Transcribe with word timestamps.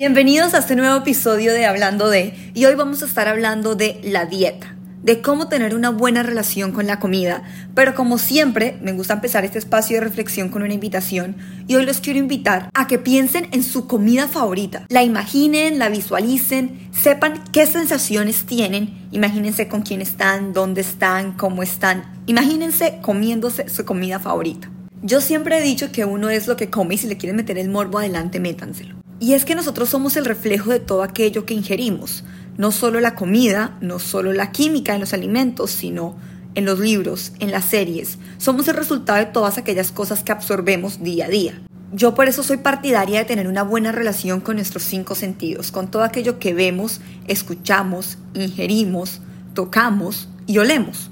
Bienvenidos 0.00 0.54
a 0.54 0.58
este 0.58 0.76
nuevo 0.76 0.98
episodio 0.98 1.52
de 1.52 1.66
Hablando 1.66 2.08
de, 2.08 2.52
y 2.54 2.66
hoy 2.66 2.76
vamos 2.76 3.02
a 3.02 3.06
estar 3.06 3.26
hablando 3.26 3.74
de 3.74 4.00
la 4.04 4.26
dieta, 4.26 4.76
de 5.02 5.20
cómo 5.20 5.48
tener 5.48 5.74
una 5.74 5.90
buena 5.90 6.22
relación 6.22 6.70
con 6.70 6.86
la 6.86 7.00
comida, 7.00 7.42
pero 7.74 7.96
como 7.96 8.16
siempre 8.16 8.78
me 8.80 8.92
gusta 8.92 9.14
empezar 9.14 9.44
este 9.44 9.58
espacio 9.58 9.96
de 9.96 10.04
reflexión 10.04 10.50
con 10.50 10.62
una 10.62 10.72
invitación 10.72 11.34
y 11.66 11.74
hoy 11.74 11.84
los 11.84 11.98
quiero 11.98 12.20
invitar 12.20 12.70
a 12.74 12.86
que 12.86 13.00
piensen 13.00 13.48
en 13.50 13.64
su 13.64 13.88
comida 13.88 14.28
favorita, 14.28 14.86
la 14.88 15.02
imaginen, 15.02 15.80
la 15.80 15.88
visualicen, 15.88 16.78
sepan 16.92 17.42
qué 17.50 17.66
sensaciones 17.66 18.46
tienen, 18.46 19.08
imagínense 19.10 19.66
con 19.66 19.82
quién 19.82 20.00
están, 20.00 20.52
dónde 20.52 20.82
están, 20.82 21.32
cómo 21.32 21.64
están, 21.64 22.04
imagínense 22.26 23.00
comiéndose 23.02 23.68
su 23.68 23.84
comida 23.84 24.20
favorita. 24.20 24.70
Yo 25.02 25.20
siempre 25.20 25.58
he 25.58 25.62
dicho 25.62 25.90
que 25.90 26.04
uno 26.04 26.30
es 26.30 26.46
lo 26.46 26.54
que 26.54 26.70
come 26.70 26.94
y 26.94 26.98
si 26.98 27.08
le 27.08 27.16
quieren 27.16 27.34
meter 27.34 27.58
el 27.58 27.68
morbo 27.68 27.98
adelante, 27.98 28.38
métanselo. 28.38 28.94
Y 29.20 29.34
es 29.34 29.44
que 29.44 29.54
nosotros 29.54 29.88
somos 29.88 30.16
el 30.16 30.24
reflejo 30.24 30.70
de 30.70 30.78
todo 30.78 31.02
aquello 31.02 31.44
que 31.44 31.54
ingerimos, 31.54 32.24
no 32.56 32.70
solo 32.70 33.00
la 33.00 33.14
comida, 33.14 33.76
no 33.80 33.98
solo 33.98 34.32
la 34.32 34.52
química 34.52 34.94
en 34.94 35.00
los 35.00 35.12
alimentos, 35.12 35.70
sino 35.70 36.16
en 36.54 36.64
los 36.64 36.78
libros, 36.78 37.32
en 37.40 37.50
las 37.50 37.64
series. 37.64 38.18
Somos 38.38 38.68
el 38.68 38.76
resultado 38.76 39.18
de 39.18 39.26
todas 39.26 39.58
aquellas 39.58 39.90
cosas 39.92 40.22
que 40.22 40.32
absorbemos 40.32 41.02
día 41.02 41.26
a 41.26 41.28
día. 41.28 41.62
Yo 41.92 42.14
por 42.14 42.28
eso 42.28 42.42
soy 42.42 42.58
partidaria 42.58 43.20
de 43.20 43.24
tener 43.24 43.48
una 43.48 43.62
buena 43.62 43.92
relación 43.92 44.40
con 44.40 44.56
nuestros 44.56 44.82
cinco 44.82 45.14
sentidos, 45.14 45.72
con 45.72 45.90
todo 45.90 46.02
aquello 46.04 46.38
que 46.38 46.54
vemos, 46.54 47.00
escuchamos, 47.26 48.18
ingerimos, 48.34 49.20
tocamos 49.54 50.28
y 50.46 50.58
olemos. 50.58 51.10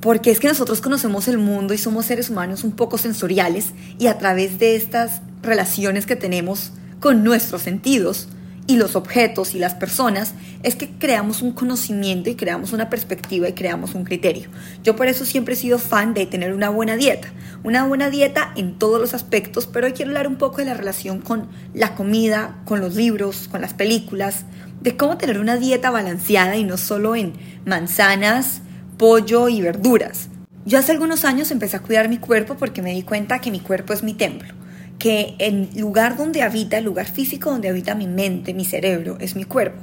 Porque 0.00 0.30
es 0.30 0.40
que 0.40 0.48
nosotros 0.48 0.80
conocemos 0.80 1.28
el 1.28 1.38
mundo 1.38 1.74
y 1.74 1.78
somos 1.78 2.06
seres 2.06 2.28
humanos 2.28 2.64
un 2.64 2.72
poco 2.72 2.98
sensoriales 2.98 3.72
y 3.98 4.08
a 4.08 4.18
través 4.18 4.58
de 4.58 4.76
estas 4.76 5.22
relaciones 5.42 6.06
que 6.06 6.16
tenemos 6.16 6.72
con 7.06 7.22
nuestros 7.22 7.62
sentidos 7.62 8.26
y 8.66 8.78
los 8.78 8.96
objetos 8.96 9.54
y 9.54 9.60
las 9.60 9.74
personas 9.74 10.34
es 10.64 10.74
que 10.74 10.90
creamos 10.90 11.40
un 11.40 11.52
conocimiento 11.52 12.30
y 12.30 12.34
creamos 12.34 12.72
una 12.72 12.90
perspectiva 12.90 13.48
y 13.48 13.52
creamos 13.52 13.94
un 13.94 14.02
criterio. 14.02 14.48
Yo 14.82 14.96
por 14.96 15.06
eso 15.06 15.24
siempre 15.24 15.54
he 15.54 15.56
sido 15.56 15.78
fan 15.78 16.14
de 16.14 16.26
tener 16.26 16.52
una 16.52 16.68
buena 16.68 16.96
dieta, 16.96 17.28
una 17.62 17.86
buena 17.86 18.10
dieta 18.10 18.52
en 18.56 18.76
todos 18.76 19.00
los 19.00 19.14
aspectos, 19.14 19.68
pero 19.68 19.86
hoy 19.86 19.92
quiero 19.92 20.10
hablar 20.10 20.26
un 20.26 20.34
poco 20.34 20.56
de 20.56 20.64
la 20.64 20.74
relación 20.74 21.20
con 21.20 21.46
la 21.74 21.94
comida, 21.94 22.56
con 22.64 22.80
los 22.80 22.96
libros, 22.96 23.46
con 23.46 23.60
las 23.60 23.72
películas, 23.72 24.44
de 24.80 24.96
cómo 24.96 25.16
tener 25.16 25.38
una 25.38 25.58
dieta 25.58 25.92
balanceada 25.92 26.56
y 26.56 26.64
no 26.64 26.76
solo 26.76 27.14
en 27.14 27.34
manzanas, 27.64 28.62
pollo 28.98 29.48
y 29.48 29.60
verduras. 29.60 30.26
Yo 30.64 30.80
hace 30.80 30.90
algunos 30.90 31.24
años 31.24 31.52
empecé 31.52 31.76
a 31.76 31.82
cuidar 31.82 32.08
mi 32.08 32.18
cuerpo 32.18 32.56
porque 32.56 32.82
me 32.82 32.94
di 32.94 33.04
cuenta 33.04 33.38
que 33.38 33.52
mi 33.52 33.60
cuerpo 33.60 33.92
es 33.92 34.02
mi 34.02 34.14
templo 34.14 34.56
que 35.06 35.36
el 35.38 35.68
lugar 35.76 36.16
donde 36.16 36.42
habita, 36.42 36.78
el 36.78 36.84
lugar 36.84 37.06
físico 37.06 37.48
donde 37.48 37.68
habita 37.68 37.94
mi 37.94 38.08
mente, 38.08 38.54
mi 38.54 38.64
cerebro, 38.64 39.18
es 39.20 39.36
mi 39.36 39.44
cuerpo. 39.44 39.80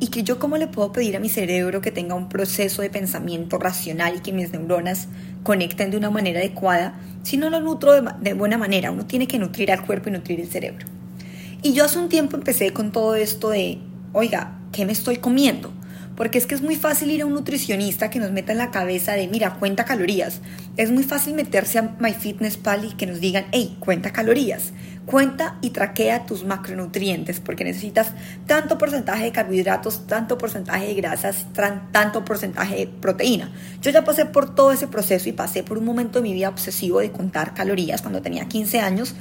Y 0.00 0.08
que 0.08 0.22
yo 0.22 0.38
cómo 0.38 0.58
le 0.58 0.66
puedo 0.66 0.92
pedir 0.92 1.16
a 1.16 1.18
mi 1.18 1.30
cerebro 1.30 1.80
que 1.80 1.90
tenga 1.90 2.14
un 2.14 2.28
proceso 2.28 2.82
de 2.82 2.90
pensamiento 2.90 3.56
racional 3.56 4.16
y 4.16 4.20
que 4.20 4.34
mis 4.34 4.52
neuronas 4.52 5.08
conecten 5.44 5.90
de 5.90 5.96
una 5.96 6.10
manera 6.10 6.40
adecuada 6.40 7.00
si 7.22 7.38
no 7.38 7.48
lo 7.48 7.58
nutro 7.60 8.02
de, 8.20 8.34
buena 8.34 8.58
manera. 8.58 8.90
Uno 8.90 9.06
tiene 9.06 9.26
que 9.26 9.38
nutrir 9.38 9.72
al 9.72 9.82
cuerpo 9.86 10.10
y 10.10 10.12
nutrir 10.12 10.40
el 10.40 10.48
cerebro. 10.48 10.84
Y 11.62 11.72
yo 11.72 11.86
hace 11.86 11.98
un 11.98 12.10
tiempo 12.10 12.36
empecé 12.36 12.74
con 12.74 12.92
todo 12.92 13.14
esto 13.14 13.48
de, 13.48 13.78
oiga, 14.12 14.58
¿qué 14.72 14.84
me 14.84 14.92
estoy 14.92 15.16
comiendo? 15.16 15.72
Porque 16.16 16.38
es 16.38 16.46
que 16.46 16.54
es 16.54 16.62
muy 16.62 16.76
fácil 16.76 17.10
ir 17.10 17.22
a 17.22 17.26
un 17.26 17.34
nutricionista 17.34 18.10
que 18.10 18.18
nos 18.18 18.32
meta 18.32 18.52
en 18.52 18.58
la 18.58 18.70
cabeza 18.70 19.12
de, 19.12 19.28
mira, 19.28 19.54
cuenta 19.54 19.84
calorías. 19.84 20.40
Es 20.76 20.90
muy 20.90 21.04
fácil 21.04 21.34
meterse 21.34 21.78
a 21.78 21.96
MyFitnessPal 21.98 22.84
y 22.86 22.94
que 22.94 23.06
nos 23.06 23.20
digan, 23.20 23.46
hey, 23.52 23.76
cuenta 23.80 24.12
calorías. 24.12 24.72
Cuenta 25.04 25.56
y 25.60 25.70
traquea 25.70 26.26
tus 26.26 26.44
macronutrientes 26.44 27.38
porque 27.38 27.62
necesitas 27.62 28.12
tanto 28.46 28.76
porcentaje 28.76 29.24
de 29.24 29.32
carbohidratos, 29.32 30.06
tanto 30.08 30.36
porcentaje 30.36 30.86
de 30.86 30.94
grasas, 30.94 31.46
tanto 31.92 32.24
porcentaje 32.24 32.74
de 32.74 32.86
proteína. 32.88 33.52
Yo 33.82 33.92
ya 33.92 34.04
pasé 34.04 34.26
por 34.26 34.52
todo 34.54 34.72
ese 34.72 34.88
proceso 34.88 35.28
y 35.28 35.32
pasé 35.32 35.62
por 35.62 35.78
un 35.78 35.84
momento 35.84 36.18
de 36.18 36.22
mi 36.24 36.34
vida 36.34 36.48
obsesivo 36.48 36.98
de 36.98 37.12
contar 37.12 37.54
calorías 37.54 38.02
cuando 38.02 38.20
tenía 38.20 38.46
15 38.46 38.80
años 38.80 39.14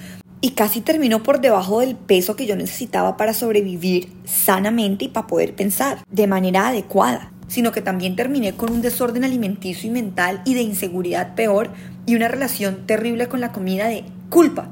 y 0.45 0.51
casi 0.51 0.79
terminó 0.79 1.23
por 1.23 1.41
debajo 1.41 1.79
del 1.79 1.95
peso 1.95 2.35
que 2.35 2.45
yo 2.45 2.55
necesitaba 2.55 3.17
para 3.17 3.33
sobrevivir 3.33 4.13
sanamente 4.25 5.05
y 5.05 5.07
para 5.07 5.25
poder 5.25 5.55
pensar 5.55 6.05
de 6.07 6.27
manera 6.27 6.67
adecuada, 6.67 7.31
sino 7.47 7.71
que 7.71 7.81
también 7.81 8.15
terminé 8.15 8.53
con 8.53 8.71
un 8.71 8.83
desorden 8.83 9.23
alimenticio 9.23 9.89
y 9.89 9.91
mental 9.91 10.43
y 10.45 10.53
de 10.53 10.61
inseguridad 10.61 11.33
peor 11.33 11.71
y 12.05 12.15
una 12.15 12.27
relación 12.27 12.85
terrible 12.85 13.27
con 13.27 13.41
la 13.41 13.51
comida 13.51 13.87
de 13.87 14.05
culpa, 14.29 14.69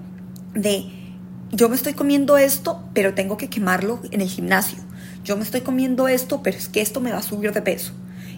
de 0.54 0.86
yo 1.52 1.70
me 1.70 1.76
estoy 1.76 1.94
comiendo 1.94 2.38
esto, 2.38 2.84
pero 2.94 3.16
tengo 3.16 3.38
que 3.38 3.50
quemarlo 3.50 4.00
en 4.12 4.22
el 4.22 4.30
gimnasio. 4.30 4.78
Yo 5.24 5.38
me 5.38 5.44
estoy 5.44 5.62
comiendo 5.62 6.08
esto, 6.08 6.44
pero 6.44 6.56
es 6.56 6.68
que 6.68 6.82
esto 6.82 7.02
me 7.02 7.12
va 7.12 7.18
a 7.18 7.24
subir 7.24 7.52
de 7.52 7.64
peso. 7.64 7.94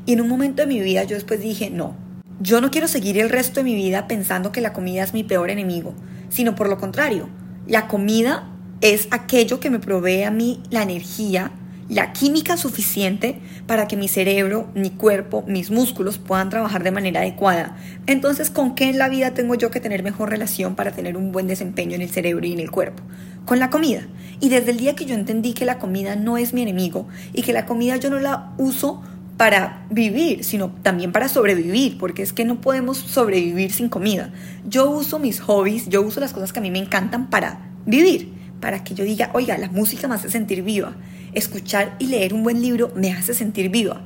Y 0.05 0.13
en 0.13 0.21
un 0.21 0.29
momento 0.29 0.61
de 0.61 0.69
mi 0.69 0.79
vida 0.79 1.03
yo 1.03 1.15
después 1.15 1.41
dije, 1.41 1.69
no, 1.69 1.97
yo 2.39 2.61
no 2.61 2.71
quiero 2.71 2.87
seguir 2.87 3.17
el 3.17 3.29
resto 3.29 3.59
de 3.59 3.65
mi 3.65 3.75
vida 3.75 4.07
pensando 4.07 4.53
que 4.53 4.61
la 4.61 4.71
comida 4.71 5.03
es 5.03 5.13
mi 5.13 5.25
peor 5.25 5.49
enemigo 5.49 5.93
sino 6.29 6.55
por 6.55 6.69
lo 6.69 6.77
contrario. 6.77 7.29
La 7.67 7.87
comida 7.87 8.49
es 8.81 9.07
aquello 9.11 9.59
que 9.59 9.69
me 9.69 9.79
provee 9.79 10.23
a 10.23 10.31
mí 10.31 10.61
la 10.69 10.83
energía, 10.83 11.51
la 11.89 12.13
química 12.13 12.57
suficiente 12.57 13.39
para 13.67 13.87
que 13.87 13.95
mi 13.95 14.07
cerebro, 14.07 14.67
mi 14.73 14.89
cuerpo, 14.89 15.43
mis 15.47 15.69
músculos 15.69 16.17
puedan 16.17 16.49
trabajar 16.49 16.83
de 16.83 16.91
manera 16.91 17.21
adecuada. 17.21 17.77
Entonces, 18.07 18.49
¿con 18.49 18.75
qué 18.75 18.89
en 18.89 18.97
la 18.97 19.09
vida 19.09 19.33
tengo 19.33 19.55
yo 19.55 19.71
que 19.71 19.79
tener 19.79 20.03
mejor 20.03 20.29
relación 20.29 20.75
para 20.75 20.91
tener 20.91 21.15
un 21.17 21.31
buen 21.31 21.47
desempeño 21.47 21.95
en 21.95 22.01
el 22.01 22.09
cerebro 22.09 22.45
y 22.45 22.53
en 22.53 22.59
el 22.59 22.71
cuerpo? 22.71 23.03
Con 23.45 23.59
la 23.59 23.69
comida. 23.69 24.07
Y 24.39 24.49
desde 24.49 24.71
el 24.71 24.77
día 24.77 24.95
que 24.95 25.05
yo 25.05 25.15
entendí 25.15 25.53
que 25.53 25.65
la 25.65 25.77
comida 25.77 26.15
no 26.15 26.37
es 26.37 26.53
mi 26.53 26.63
enemigo 26.63 27.07
y 27.33 27.43
que 27.43 27.53
la 27.53 27.65
comida 27.65 27.97
yo 27.97 28.09
no 28.09 28.19
la 28.19 28.53
uso 28.57 29.01
para 29.37 29.85
vivir, 29.89 30.43
sino 30.43 30.71
también 30.81 31.11
para 31.11 31.27
sobrevivir, 31.27 31.97
porque 31.97 32.23
es 32.23 32.31
que 32.31 32.45
no 32.45 32.61
podemos 32.61 32.97
sobrevivir 32.97 33.71
sin 33.71 33.89
comida. 33.89 34.31
Yo 34.67 34.89
uso 34.89 35.19
mis 35.19 35.41
hobbies, 35.41 35.89
yo 35.89 36.01
uso 36.01 36.19
las 36.19 36.31
cosas 36.31 36.53
que 36.53 36.59
a 36.59 36.61
mí 36.61 36.71
me 36.71 36.79
encantan 36.79 37.29
para 37.29 37.71
vivir, 37.85 38.33
para 38.61 38.83
que 38.83 38.93
yo 38.93 39.03
diga, 39.03 39.31
oiga, 39.33 39.57
la 39.57 39.69
música 39.69 40.07
me 40.07 40.15
hace 40.15 40.29
sentir 40.29 40.63
viva, 40.63 40.95
escuchar 41.33 41.95
y 41.99 42.07
leer 42.07 42.33
un 42.33 42.43
buen 42.43 42.61
libro 42.61 42.91
me 42.95 43.11
hace 43.11 43.33
sentir 43.33 43.69
viva. 43.69 44.01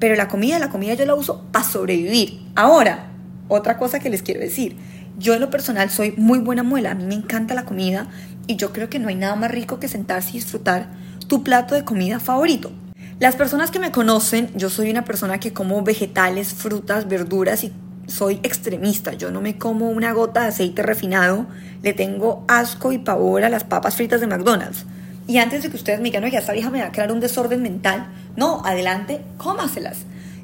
Pero 0.00 0.16
la 0.16 0.28
comida, 0.28 0.58
la 0.58 0.68
comida 0.68 0.94
yo 0.94 1.06
la 1.06 1.14
uso 1.14 1.46
para 1.52 1.64
sobrevivir. 1.64 2.40
Ahora, 2.54 3.10
otra 3.48 3.78
cosa 3.78 4.00
que 4.00 4.10
les 4.10 4.22
quiero 4.22 4.40
decir, 4.40 4.76
yo 5.18 5.34
en 5.34 5.40
lo 5.40 5.48
personal 5.48 5.90
soy 5.90 6.12
muy 6.16 6.40
buena 6.40 6.64
muela, 6.64 6.90
a 6.90 6.94
mí 6.94 7.04
me 7.04 7.14
encanta 7.14 7.54
la 7.54 7.64
comida 7.64 8.08
y 8.48 8.56
yo 8.56 8.72
creo 8.72 8.90
que 8.90 8.98
no 8.98 9.08
hay 9.08 9.14
nada 9.14 9.36
más 9.36 9.50
rico 9.50 9.78
que 9.78 9.88
sentarse 9.88 10.30
y 10.30 10.34
disfrutar 10.34 10.90
tu 11.28 11.42
plato 11.44 11.74
de 11.74 11.84
comida 11.84 12.20
favorito. 12.20 12.72
Las 13.18 13.34
personas 13.34 13.70
que 13.70 13.78
me 13.78 13.92
conocen, 13.92 14.50
yo 14.56 14.68
soy 14.68 14.90
una 14.90 15.06
persona 15.06 15.40
que 15.40 15.54
como 15.54 15.82
vegetales, 15.82 16.52
frutas, 16.52 17.08
verduras 17.08 17.64
y 17.64 17.72
soy 18.06 18.40
extremista. 18.42 19.14
Yo 19.14 19.30
no 19.30 19.40
me 19.40 19.56
como 19.56 19.88
una 19.88 20.12
gota 20.12 20.42
de 20.42 20.48
aceite 20.48 20.82
refinado, 20.82 21.46
le 21.82 21.94
tengo 21.94 22.44
asco 22.46 22.92
y 22.92 22.98
pavor 22.98 23.42
a 23.44 23.48
las 23.48 23.64
papas 23.64 23.96
fritas 23.96 24.20
de 24.20 24.26
McDonald's. 24.26 24.84
Y 25.26 25.38
antes 25.38 25.62
de 25.62 25.70
que 25.70 25.76
ustedes 25.76 25.98
me 25.98 26.04
digan, 26.04 26.24
oye, 26.24 26.36
esta 26.36 26.52
vieja 26.52 26.68
me 26.68 26.80
va 26.80 26.88
a 26.88 26.92
crear 26.92 27.10
un 27.10 27.20
desorden 27.20 27.62
mental, 27.62 28.06
no, 28.36 28.60
adelante, 28.66 29.22
cómaselas. 29.38 30.00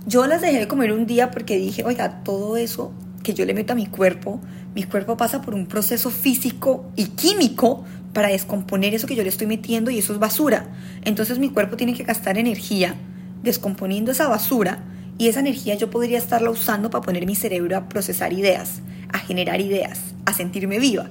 Yo 0.07 0.27
las 0.27 0.41
dejé 0.41 0.59
de 0.59 0.67
comer 0.67 0.93
un 0.93 1.07
día 1.07 1.31
porque 1.31 1.59
dije, 1.59 1.85
oiga, 1.85 2.23
todo 2.25 2.57
eso 2.57 2.91
que 3.23 3.35
yo 3.35 3.45
le 3.45 3.53
meto 3.53 3.75
a 3.75 3.77
mi 3.77 3.87
cuerpo, 3.87 4.41
mi 4.75 4.85
cuerpo 4.85 5.19
pasa 5.19 5.43
por 5.43 5.53
un 5.53 5.67
proceso 5.67 6.09
físico 6.09 6.91
y 6.97 7.09
químico 7.09 7.85
para 8.13 8.29
descomponer 8.29 8.95
eso 8.95 9.07
que 9.07 9.15
yo 9.15 9.23
le 9.23 9.29
estoy 9.29 9.47
metiendo 9.47 9.91
y 9.91 9.99
eso 9.99 10.13
es 10.13 10.19
basura. 10.19 10.67
Entonces 11.05 11.39
mi 11.39 11.51
cuerpo 11.51 11.77
tiene 11.77 11.95
que 11.95 12.05
gastar 12.05 12.39
energía 12.39 12.95
descomponiendo 13.43 14.13
esa 14.13 14.29
basura 14.29 14.85
y 15.19 15.29
esa 15.29 15.41
energía 15.41 15.75
yo 15.75 15.91
podría 15.91 16.19
estarla 16.19 16.51
usando 16.51 16.91
para 16.91 17.03
poner 17.03 17.27
mi 17.27 17.35
cerebro 17.35 17.77
a 17.77 17.89
procesar 17.89 18.33
ideas, 18.33 18.81
a 19.13 19.19
generar 19.19 19.61
ideas, 19.61 20.01
a 20.25 20.33
sentirme 20.33 20.79
viva. 20.79 21.11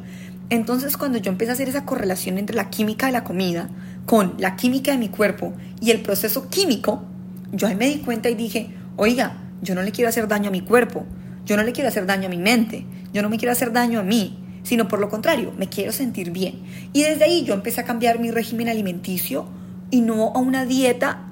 Entonces 0.50 0.98
cuando 0.98 1.18
yo 1.18 1.32
empecé 1.32 1.52
a 1.52 1.54
hacer 1.54 1.70
esa 1.70 1.86
correlación 1.86 2.38
entre 2.38 2.56
la 2.56 2.70
química 2.70 3.06
de 3.06 3.14
la 3.14 3.24
comida 3.24 3.70
con 4.06 4.36
la 4.38 4.56
química 4.56 4.92
de 4.92 4.98
mi 4.98 5.10
cuerpo 5.10 5.54
y 5.80 5.92
el 5.92 6.02
proceso 6.02 6.50
químico, 6.50 7.04
yo 7.52 7.68
ahí 7.68 7.76
me 7.76 7.88
di 7.88 8.00
cuenta 8.00 8.30
y 8.30 8.36
dije, 8.36 8.70
oiga, 8.98 9.38
yo 9.62 9.76
no 9.76 9.82
le 9.82 9.92
quiero 9.92 10.10
hacer 10.10 10.28
daño 10.28 10.50
a 10.50 10.52
mi 10.52 10.62
cuerpo, 10.62 11.06
yo 11.46 11.56
no 11.56 11.64
le 11.64 11.72
quiero 11.72 11.88
hacer 11.88 12.06
daño 12.06 12.28
a 12.28 12.30
mi 12.30 12.38
mente, 12.38 12.86
yo 13.14 13.22
no 13.22 13.30
me 13.30 13.38
quiero 13.38 13.52
hacer 13.52 13.72
daño 13.72 14.00
a 14.00 14.04
mí, 14.04 14.41
sino 14.64 14.88
por 14.88 15.00
lo 15.00 15.10
contrario, 15.10 15.54
me 15.58 15.70
quiero 15.70 15.92
sentir 15.92 16.32
bien. 16.32 16.62
Y 16.94 17.04
desde 17.04 17.26
ahí 17.26 17.44
yo 17.44 17.54
empecé 17.54 17.82
a 17.82 17.86
cambiar 17.86 18.20
mi 18.20 18.32
régimen 18.32 18.70
alimenticio 18.70 19.48
y 19.90 20.02
no 20.02 20.32
a 20.36 20.40
una 20.40 20.66
dieta 20.66 21.28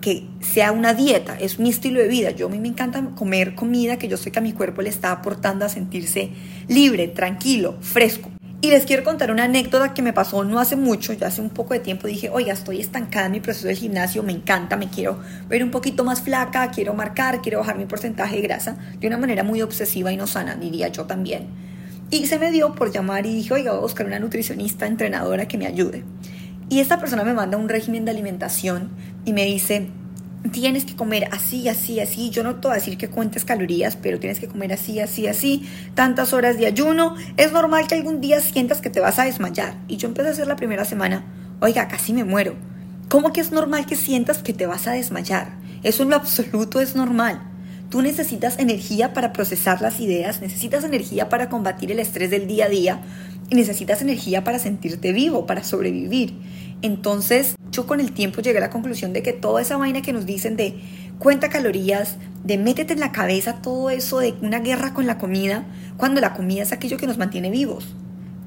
que 0.00 0.26
sea 0.40 0.70
una 0.70 0.92
dieta, 0.92 1.34
es 1.40 1.58
mi 1.58 1.70
estilo 1.70 1.98
de 1.98 2.08
vida. 2.08 2.30
Yo 2.30 2.46
a 2.46 2.50
mí 2.50 2.58
me 2.58 2.68
encanta 2.68 3.02
comer 3.16 3.54
comida 3.54 3.96
que 3.96 4.06
yo 4.06 4.18
sé 4.18 4.30
que 4.30 4.38
a 4.38 4.42
mi 4.42 4.52
cuerpo 4.52 4.82
le 4.82 4.90
está 4.90 5.10
aportando 5.10 5.64
a 5.64 5.70
sentirse 5.70 6.30
libre, 6.68 7.08
tranquilo, 7.08 7.78
fresco. 7.80 8.30
Y 8.60 8.70
les 8.70 8.84
quiero 8.84 9.04
contar 9.04 9.30
una 9.30 9.44
anécdota 9.44 9.92
que 9.92 10.02
me 10.02 10.12
pasó 10.12 10.44
no 10.44 10.58
hace 10.58 10.76
mucho, 10.76 11.12
ya 11.12 11.26
hace 11.26 11.42
un 11.42 11.50
poco 11.50 11.74
de 11.74 11.80
tiempo 11.80 12.06
dije, 12.06 12.30
oiga, 12.30 12.52
estoy 12.52 12.80
estancada 12.80 13.26
en 13.26 13.32
mi 13.32 13.40
proceso 13.40 13.66
del 13.66 13.76
gimnasio, 13.76 14.22
me 14.22 14.32
encanta, 14.32 14.76
me 14.76 14.88
quiero 14.88 15.20
ver 15.48 15.62
un 15.62 15.70
poquito 15.70 16.02
más 16.04 16.22
flaca, 16.22 16.70
quiero 16.70 16.94
marcar, 16.94 17.42
quiero 17.42 17.58
bajar 17.58 17.76
mi 17.76 17.84
porcentaje 17.84 18.36
de 18.36 18.42
grasa 18.42 18.76
de 18.98 19.06
una 19.06 19.18
manera 19.18 19.42
muy 19.42 19.60
obsesiva 19.60 20.12
y 20.12 20.16
no 20.16 20.26
sana, 20.26 20.54
diría 20.54 20.88
yo 20.88 21.04
también. 21.04 21.73
Y 22.10 22.26
se 22.26 22.38
me 22.38 22.52
dio 22.52 22.74
por 22.74 22.92
llamar 22.92 23.26
y 23.26 23.34
dije, 23.34 23.54
oiga, 23.54 23.72
voy 23.72 23.78
a 23.78 23.82
buscar 23.82 24.06
una 24.06 24.18
nutricionista, 24.18 24.86
entrenadora 24.86 25.48
que 25.48 25.58
me 25.58 25.66
ayude. 25.66 26.04
Y 26.68 26.80
esta 26.80 26.98
persona 26.98 27.24
me 27.24 27.34
manda 27.34 27.58
un 27.58 27.68
régimen 27.68 28.04
de 28.04 28.12
alimentación 28.12 28.90
y 29.24 29.32
me 29.32 29.44
dice, 29.44 29.88
tienes 30.50 30.84
que 30.84 30.96
comer 30.96 31.28
así, 31.32 31.68
así, 31.68 32.00
así. 32.00 32.30
Yo 32.30 32.42
no 32.42 32.56
te 32.56 32.68
voy 32.68 32.72
a 32.72 32.80
decir 32.80 32.96
que 32.96 33.08
cuentes 33.08 33.44
calorías, 33.44 33.96
pero 33.96 34.18
tienes 34.18 34.40
que 34.40 34.48
comer 34.48 34.72
así, 34.72 35.00
así, 35.00 35.26
así. 35.26 35.68
Tantas 35.94 36.32
horas 36.32 36.58
de 36.58 36.66
ayuno. 36.66 37.16
Es 37.36 37.52
normal 37.52 37.86
que 37.86 37.94
algún 37.94 38.20
día 38.20 38.40
sientas 38.40 38.80
que 38.80 38.90
te 38.90 39.00
vas 39.00 39.18
a 39.18 39.24
desmayar. 39.24 39.76
Y 39.88 39.96
yo 39.96 40.08
empecé 40.08 40.28
a 40.28 40.32
hacer 40.32 40.46
la 40.46 40.56
primera 40.56 40.84
semana. 40.84 41.24
Oiga, 41.60 41.88
casi 41.88 42.12
me 42.12 42.24
muero. 42.24 42.54
¿Cómo 43.08 43.32
que 43.32 43.40
es 43.40 43.52
normal 43.52 43.86
que 43.86 43.96
sientas 43.96 44.38
que 44.38 44.52
te 44.52 44.66
vas 44.66 44.86
a 44.86 44.92
desmayar? 44.92 45.52
Eso 45.82 46.02
en 46.02 46.10
lo 46.10 46.16
absoluto 46.16 46.80
es 46.80 46.96
normal. 46.96 47.42
Tú 47.94 48.02
necesitas 48.02 48.58
energía 48.58 49.12
para 49.12 49.32
procesar 49.32 49.80
las 49.80 50.00
ideas, 50.00 50.40
necesitas 50.40 50.82
energía 50.82 51.28
para 51.28 51.48
combatir 51.48 51.92
el 51.92 52.00
estrés 52.00 52.28
del 52.28 52.48
día 52.48 52.64
a 52.64 52.68
día 52.68 53.02
y 53.50 53.54
necesitas 53.54 54.02
energía 54.02 54.42
para 54.42 54.58
sentirte 54.58 55.12
vivo, 55.12 55.46
para 55.46 55.62
sobrevivir. 55.62 56.34
Entonces, 56.82 57.54
yo 57.70 57.86
con 57.86 58.00
el 58.00 58.10
tiempo 58.10 58.40
llegué 58.40 58.58
a 58.58 58.62
la 58.62 58.70
conclusión 58.70 59.12
de 59.12 59.22
que 59.22 59.32
toda 59.32 59.62
esa 59.62 59.76
vaina 59.76 60.02
que 60.02 60.12
nos 60.12 60.26
dicen 60.26 60.56
de 60.56 60.74
cuenta 61.20 61.50
calorías, 61.50 62.16
de 62.42 62.58
métete 62.58 62.94
en 62.94 62.98
la 62.98 63.12
cabeza 63.12 63.62
todo 63.62 63.90
eso 63.90 64.18
de 64.18 64.34
una 64.42 64.58
guerra 64.58 64.92
con 64.92 65.06
la 65.06 65.16
comida, 65.16 65.64
cuando 65.96 66.20
la 66.20 66.34
comida 66.34 66.64
es 66.64 66.72
aquello 66.72 66.96
que 66.96 67.06
nos 67.06 67.16
mantiene 67.16 67.50
vivos, 67.50 67.94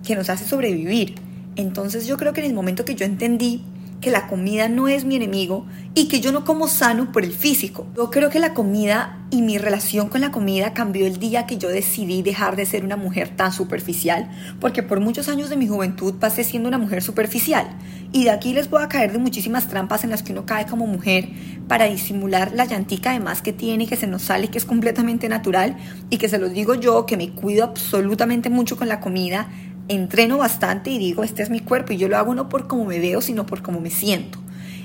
que 0.05 0.17
nos 0.17 0.29
hace 0.29 0.43
sobrevivir. 0.43 1.15
Entonces 1.55 2.05
yo 2.05 2.17
creo 2.17 2.33
que 2.33 2.41
en 2.41 2.47
el 2.47 2.53
momento 2.53 2.83
que 2.83 2.95
yo 2.95 3.05
entendí 3.05 3.63
que 4.01 4.11
la 4.11 4.27
comida 4.27 4.69
no 4.69 4.87
es 4.87 5.05
mi 5.05 5.15
enemigo 5.15 5.65
y 5.95 6.07
que 6.07 6.19
yo 6.19 6.31
no 6.31 6.45
como 6.45 6.67
sano 6.67 7.11
por 7.11 7.23
el 7.23 7.33
físico. 7.33 7.87
Yo 7.95 8.11
creo 8.11 8.29
que 8.29 8.39
la 8.39 8.53
comida 8.53 9.25
y 9.31 9.41
mi 9.41 9.57
relación 9.57 10.09
con 10.09 10.21
la 10.21 10.31
comida 10.31 10.73
cambió 10.73 11.05
el 11.05 11.17
día 11.17 11.47
que 11.47 11.57
yo 11.57 11.69
decidí 11.69 12.21
dejar 12.21 12.55
de 12.55 12.65
ser 12.65 12.85
una 12.85 12.95
mujer 12.95 13.35
tan 13.35 13.51
superficial, 13.51 14.29
porque 14.59 14.83
por 14.83 14.99
muchos 14.99 15.27
años 15.27 15.49
de 15.49 15.57
mi 15.57 15.67
juventud 15.67 16.15
pasé 16.19 16.43
siendo 16.43 16.69
una 16.69 16.77
mujer 16.77 17.01
superficial. 17.01 17.67
Y 18.13 18.23
de 18.23 18.29
aquí 18.31 18.53
les 18.53 18.69
voy 18.69 18.83
a 18.83 18.87
caer 18.87 19.11
de 19.11 19.17
muchísimas 19.17 19.67
trampas 19.67 20.03
en 20.03 20.11
las 20.11 20.23
que 20.23 20.31
uno 20.31 20.45
cae 20.45 20.65
como 20.65 20.87
mujer 20.87 21.29
para 21.67 21.85
disimular 21.85 22.53
la 22.53 22.65
llantica 22.65 23.09
además 23.09 23.41
que 23.41 23.51
tiene, 23.51 23.87
que 23.87 23.97
se 23.97 24.07
nos 24.07 24.21
sale, 24.21 24.47
que 24.47 24.57
es 24.57 24.65
completamente 24.65 25.27
natural 25.27 25.77
y 26.09 26.17
que 26.17 26.29
se 26.29 26.37
los 26.37 26.53
digo 26.53 26.75
yo, 26.75 27.05
que 27.05 27.17
me 27.17 27.31
cuido 27.31 27.65
absolutamente 27.65 28.49
mucho 28.49 28.77
con 28.77 28.87
la 28.87 28.99
comida, 28.99 29.49
entreno 29.87 30.37
bastante 30.37 30.89
y 30.89 30.97
digo, 30.97 31.23
este 31.23 31.43
es 31.43 31.49
mi 31.49 31.59
cuerpo 31.59 31.93
y 31.93 31.97
yo 31.97 32.07
lo 32.07 32.17
hago 32.17 32.35
no 32.35 32.49
por 32.49 32.67
cómo 32.67 32.85
me 32.85 32.99
veo, 32.99 33.21
sino 33.21 33.45
por 33.45 33.61
cómo 33.61 33.79
me 33.79 33.89
siento. 33.89 34.39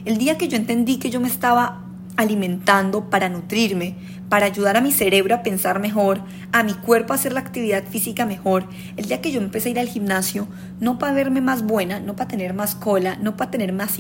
El 0.05 0.19
día 0.19 0.39
que 0.39 0.49
yo 0.49 0.57
entendí 0.57 0.99
que 0.99 1.11
yo 1.11 1.21
me 1.21 1.29
estaba 1.29 1.85
alimentando 2.17 3.09
para 3.11 3.29
nutrirme, 3.29 3.97
para 4.29 4.47
ayudar 4.47 4.77
a 4.77 4.81
mi 4.81 4.93
cerebro 4.93 5.35
a 5.35 5.43
pensar 5.43 5.79
mejor, 5.81 6.21
a 6.53 6.63
mi 6.63 6.75
cuerpo 6.75 7.13
a 7.13 7.17
hacer 7.17 7.33
la 7.33 7.41
actividad 7.41 7.85
física 7.85 8.27
mejor, 8.27 8.65
el 8.97 9.07
día 9.07 9.21
que 9.21 9.33
yo 9.33 9.41
empecé 9.41 9.69
a 9.69 9.73
ir 9.73 9.79
al 9.79 9.89
gimnasio, 9.89 10.47
no 10.81 10.99
para 10.99 11.13
verme 11.13 11.41
más 11.41 11.63
buena, 11.63 12.01
no 12.01 12.17
para 12.17 12.29
tener 12.29 12.55
más 12.55 12.75
cola, 12.75 13.17
no 13.17 13.37
para 13.37 13.51
tener 13.51 13.73
más 13.73 13.99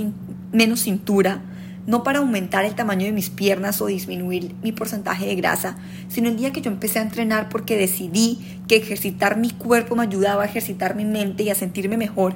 menos 0.52 0.80
cintura, 0.80 1.42
no 1.86 2.02
para 2.02 2.20
aumentar 2.20 2.64
el 2.64 2.74
tamaño 2.74 3.06
de 3.06 3.12
mis 3.12 3.30
piernas 3.30 3.80
o 3.80 3.86
disminuir 3.86 4.54
mi 4.62 4.72
porcentaje 4.72 5.26
de 5.26 5.34
grasa, 5.34 5.76
sino 6.08 6.28
el 6.28 6.36
día 6.36 6.52
que 6.52 6.60
yo 6.60 6.70
empecé 6.70 6.98
a 6.98 7.02
entrenar 7.02 7.48
porque 7.48 7.76
decidí 7.76 8.38
que 8.68 8.76
ejercitar 8.76 9.36
mi 9.36 9.50
cuerpo 9.50 9.96
me 9.96 10.02
ayudaba 10.02 10.42
a 10.42 10.46
ejercitar 10.46 10.94
mi 10.94 11.04
mente 11.04 11.42
y 11.42 11.50
a 11.50 11.54
sentirme 11.54 11.96
mejor, 11.96 12.34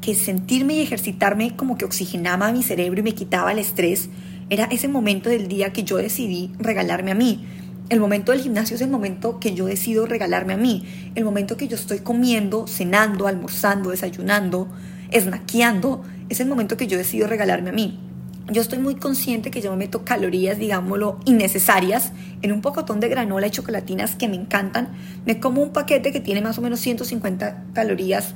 que 0.00 0.14
sentirme 0.14 0.74
y 0.74 0.82
ejercitarme 0.82 1.56
como 1.56 1.76
que 1.76 1.84
oxigenaba 1.84 2.52
mi 2.52 2.62
cerebro 2.62 3.00
y 3.00 3.02
me 3.02 3.14
quitaba 3.14 3.52
el 3.52 3.58
estrés, 3.58 4.08
era 4.48 4.64
ese 4.66 4.88
momento 4.88 5.28
del 5.28 5.48
día 5.48 5.72
que 5.72 5.82
yo 5.82 5.96
decidí 5.96 6.52
regalarme 6.58 7.10
a 7.10 7.16
mí. 7.16 7.44
El 7.88 8.00
momento 8.00 8.32
del 8.32 8.40
gimnasio 8.40 8.76
es 8.76 8.82
el 8.82 8.90
momento 8.90 9.38
que 9.38 9.54
yo 9.54 9.66
decido 9.66 10.06
regalarme 10.06 10.54
a 10.54 10.56
mí, 10.56 10.84
el 11.14 11.24
momento 11.24 11.56
que 11.56 11.68
yo 11.68 11.76
estoy 11.76 12.00
comiendo, 12.00 12.66
cenando, 12.66 13.28
almorzando, 13.28 13.90
desayunando, 13.90 14.68
esnaqueando, 15.12 16.02
es 16.28 16.40
el 16.40 16.48
momento 16.48 16.76
que 16.76 16.88
yo 16.88 16.98
decido 16.98 17.28
regalarme 17.28 17.70
a 17.70 17.72
mí 17.72 18.05
yo 18.48 18.62
estoy 18.62 18.78
muy 18.78 18.94
consciente 18.94 19.50
que 19.50 19.60
yo 19.60 19.70
me 19.72 19.76
meto 19.76 20.04
calorías, 20.04 20.58
digámoslo, 20.58 21.18
innecesarias 21.24 22.12
en 22.42 22.52
un 22.52 22.60
pocotón 22.60 23.00
de 23.00 23.08
granola 23.08 23.48
y 23.48 23.50
chocolatinas 23.50 24.14
que 24.14 24.28
me 24.28 24.36
encantan. 24.36 24.90
Me 25.24 25.40
como 25.40 25.62
un 25.62 25.70
paquete 25.70 26.12
que 26.12 26.20
tiene 26.20 26.42
más 26.42 26.56
o 26.58 26.62
menos 26.62 26.80
150 26.80 27.64
calorías 27.72 28.34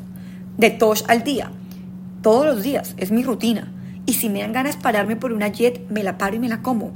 de 0.56 0.70
tosh 0.70 1.02
al 1.06 1.22
día. 1.22 1.52
Todos 2.22 2.44
los 2.44 2.62
días, 2.62 2.94
es 2.96 3.12
mi 3.12 3.22
rutina. 3.22 3.72
Y 4.04 4.14
si 4.14 4.28
me 4.28 4.40
dan 4.40 4.52
ganas 4.52 4.76
de 4.76 4.82
pararme 4.82 5.14
por 5.14 5.32
una 5.32 5.48
jet, 5.48 5.88
me 5.90 6.02
la 6.02 6.18
paro 6.18 6.34
y 6.36 6.40
me 6.40 6.48
la 6.48 6.60
como. 6.60 6.92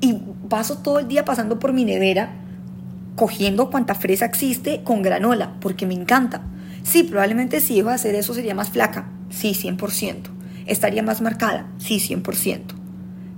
Y 0.00 0.20
paso 0.48 0.78
todo 0.78 1.00
el 1.00 1.08
día 1.08 1.24
pasando 1.24 1.58
por 1.58 1.72
mi 1.72 1.84
nevera, 1.84 2.36
cogiendo 3.16 3.68
cuanta 3.68 3.94
fresa 3.96 4.26
existe 4.26 4.82
con 4.84 5.02
granola, 5.02 5.54
porque 5.60 5.86
me 5.86 5.94
encanta. 5.94 6.42
Sí, 6.84 7.02
probablemente 7.02 7.60
si 7.60 7.76
iba 7.76 7.92
a 7.92 7.96
hacer 7.96 8.14
eso 8.14 8.32
sería 8.32 8.54
más 8.54 8.70
flaca. 8.70 9.10
Sí, 9.30 9.54
100%. 9.54 10.33
¿Estaría 10.66 11.02
más 11.02 11.20
marcada? 11.20 11.68
Sí, 11.78 11.96
100%. 11.98 12.60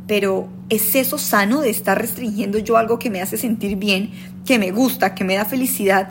Pero 0.06 0.48
¿es 0.68 0.94
eso 0.94 1.18
sano 1.18 1.60
de 1.60 1.70
estar 1.70 2.00
restringiendo 2.00 2.58
yo 2.58 2.76
algo 2.76 2.98
que 2.98 3.10
me 3.10 3.20
hace 3.20 3.36
sentir 3.36 3.76
bien, 3.76 4.10
que 4.44 4.58
me 4.58 4.70
gusta, 4.70 5.14
que 5.14 5.24
me 5.24 5.34
da 5.34 5.44
felicidad, 5.44 6.10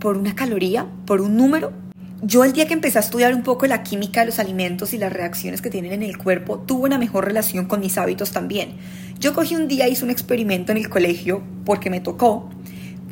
por 0.00 0.16
una 0.16 0.34
caloría, 0.34 0.86
por 1.06 1.20
un 1.20 1.36
número? 1.36 1.72
Yo 2.20 2.42
el 2.42 2.52
día 2.52 2.66
que 2.66 2.74
empecé 2.74 2.98
a 2.98 3.00
estudiar 3.00 3.32
un 3.32 3.44
poco 3.44 3.66
la 3.68 3.84
química 3.84 4.20
de 4.20 4.26
los 4.26 4.40
alimentos 4.40 4.92
y 4.92 4.98
las 4.98 5.12
reacciones 5.12 5.62
que 5.62 5.70
tienen 5.70 5.92
en 5.92 6.02
el 6.02 6.18
cuerpo, 6.18 6.58
tuve 6.58 6.86
una 6.86 6.98
mejor 6.98 7.24
relación 7.24 7.66
con 7.66 7.78
mis 7.78 7.96
hábitos 7.96 8.32
también. 8.32 8.72
Yo 9.20 9.34
cogí 9.34 9.54
un 9.54 9.68
día, 9.68 9.86
hice 9.86 10.04
un 10.04 10.10
experimento 10.10 10.72
en 10.72 10.78
el 10.78 10.88
colegio 10.88 11.44
porque 11.64 11.90
me 11.90 12.00
tocó. 12.00 12.50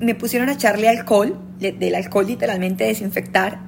Me 0.01 0.17
pusieron 0.17 0.49
a 0.49 0.55
echarle 0.55 0.89
alcohol, 0.89 1.39
del 1.61 1.95
alcohol 1.95 2.27
literalmente 2.27 2.83
desinfectar, 2.83 3.61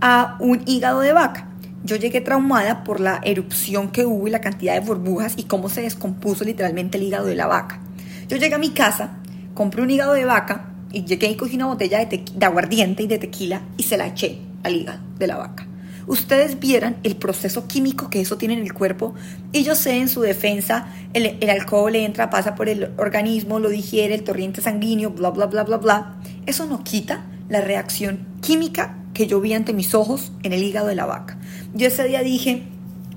a 0.00 0.36
un 0.38 0.62
hígado 0.66 1.00
de 1.00 1.12
vaca. 1.12 1.50
Yo 1.86 1.94
llegué 1.94 2.20
traumada 2.20 2.82
por 2.82 2.98
la 2.98 3.20
erupción 3.22 3.92
que 3.92 4.04
hubo 4.04 4.26
y 4.26 4.30
la 4.32 4.40
cantidad 4.40 4.74
de 4.74 4.80
burbujas 4.80 5.34
y 5.36 5.44
cómo 5.44 5.68
se 5.68 5.82
descompuso 5.82 6.42
literalmente 6.42 6.98
el 6.98 7.04
hígado 7.04 7.26
de 7.26 7.36
la 7.36 7.46
vaca. 7.46 7.78
Yo 8.26 8.36
llegué 8.36 8.56
a 8.56 8.58
mi 8.58 8.70
casa, 8.70 9.18
compré 9.54 9.82
un 9.82 9.90
hígado 9.90 10.14
de 10.14 10.24
vaca 10.24 10.72
y 10.90 11.04
llegué 11.04 11.28
y 11.30 11.36
cogí 11.36 11.54
una 11.54 11.66
botella 11.66 12.04
de, 12.04 12.24
de 12.34 12.44
aguardiente 12.44 13.04
y 13.04 13.06
de 13.06 13.18
tequila 13.18 13.62
y 13.76 13.84
se 13.84 13.96
la 13.96 14.08
eché 14.08 14.40
al 14.64 14.74
hígado 14.74 14.98
de 15.16 15.28
la 15.28 15.36
vaca. 15.36 15.68
Ustedes 16.08 16.58
vieran 16.58 16.96
el 17.04 17.14
proceso 17.14 17.68
químico 17.68 18.10
que 18.10 18.20
eso 18.20 18.36
tiene 18.36 18.54
en 18.54 18.62
el 18.62 18.74
cuerpo 18.74 19.14
y 19.52 19.62
yo 19.62 19.76
sé 19.76 19.96
en 19.98 20.08
su 20.08 20.22
defensa 20.22 20.92
el, 21.12 21.36
el 21.40 21.50
alcohol 21.50 21.94
entra, 21.94 22.30
pasa 22.30 22.56
por 22.56 22.68
el 22.68 22.90
organismo, 22.96 23.60
lo 23.60 23.68
digiere, 23.68 24.16
el 24.16 24.24
torrente 24.24 24.60
sanguíneo, 24.60 25.10
bla, 25.10 25.30
bla, 25.30 25.46
bla, 25.46 25.62
bla, 25.62 25.76
bla. 25.76 26.16
Eso 26.46 26.66
no 26.66 26.82
quita 26.82 27.26
la 27.48 27.60
reacción 27.60 28.26
química 28.40 28.96
que 29.16 29.26
yo 29.26 29.40
vi 29.40 29.54
ante 29.54 29.72
mis 29.72 29.94
ojos 29.94 30.30
en 30.42 30.52
el 30.52 30.62
hígado 30.62 30.88
de 30.88 30.94
la 30.94 31.06
vaca. 31.06 31.38
Yo 31.72 31.86
ese 31.86 32.04
día 32.04 32.20
dije, 32.22 32.64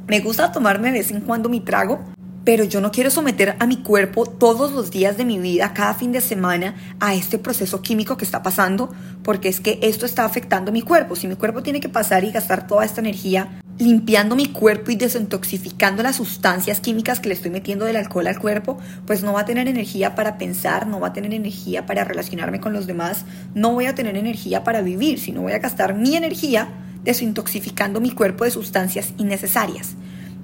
me 0.07 0.21
gusta 0.21 0.53
tomarme 0.53 0.93
de 0.93 0.99
vez 0.99 1.11
en 1.11 1.19
cuando 1.19 1.49
mi 1.49 1.59
trago, 1.59 1.99
pero 2.45 2.63
yo 2.63 2.79
no 2.79 2.89
quiero 2.89 3.11
someter 3.11 3.57
a 3.59 3.68
mi 3.68 3.83
cuerpo 3.83 4.25
todos 4.25 4.71
los 4.71 4.91
días 4.91 5.18
de 5.18 5.25
mi 5.25 5.39
vida, 5.39 5.73
cada 5.73 5.94
fin 5.94 6.13
de 6.13 6.21
semana, 6.21 6.75
a 7.01 7.15
este 7.15 7.37
proceso 7.37 7.81
químico 7.81 8.15
que 8.15 8.23
está 8.23 8.41
pasando, 8.41 8.89
porque 9.23 9.49
es 9.49 9.59
que 9.59 9.77
esto 9.81 10.06
está 10.06 10.23
afectando 10.23 10.71
mi 10.71 10.83
cuerpo. 10.83 11.18
Si 11.18 11.27
mi 11.27 11.35
cuerpo 11.35 11.63
tiene 11.63 11.81
que 11.81 11.89
pasar 11.89 12.23
y 12.23 12.31
gastar 12.31 12.65
toda 12.65 12.85
esta 12.85 13.01
energía 13.01 13.61
limpiando 13.80 14.36
mi 14.36 14.48
cuerpo 14.48 14.92
y 14.92 14.98
desintoxicando 14.98 16.04
las 16.04 16.18
sustancias 16.18 16.81
químicas 16.81 17.21
que 17.21 17.30
le 17.30 17.36
estoy 17.36 17.50
metiendo 17.50 17.86
del 17.86 17.95
alcohol 17.95 18.28
al 18.28 18.38
cuerpo, 18.38 18.78
pues 19.07 19.24
no 19.24 19.33
va 19.33 19.42
a 19.42 19.45
tener 19.45 19.69
energía 19.69 20.16
para 20.16 20.38
pensar, 20.38 20.86
no 20.86 21.00
va 21.00 21.07
a 21.07 21.14
tener 21.14 21.33
energía 21.33 21.86
para 21.86 22.04
relacionarme 22.04 22.59
con 22.59 22.74
los 22.74 22.88
demás, 22.88 23.24
no 23.56 23.71
voy 23.71 23.86
a 23.86 23.95
tener 23.95 24.18
energía 24.18 24.66
para 24.66 24.81
vivir, 24.81 25.18
sino 25.18 25.42
voy 25.42 25.54
a 25.54 25.59
gastar 25.59 25.95
mi 25.95 26.18
energía 26.18 26.68
desintoxicando 27.06 28.02
mi 28.02 28.12
cuerpo 28.12 28.44
de 28.44 28.52
sustancias 28.52 29.14
innecesarias. 29.18 29.95